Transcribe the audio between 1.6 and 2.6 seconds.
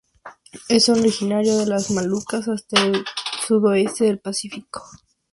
las Molucas